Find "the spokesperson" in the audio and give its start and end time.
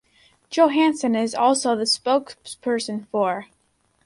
1.75-3.05